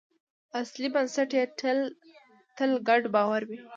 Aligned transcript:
اصلي 0.59 0.87
بنسټ 0.93 1.29
یې 1.37 1.43
تل 2.57 2.71
ګډ 2.87 3.03
باور 3.15 3.41
وي. 3.49 3.59